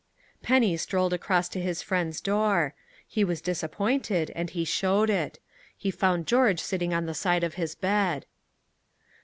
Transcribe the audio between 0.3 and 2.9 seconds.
Penny strolled across to his friend's door.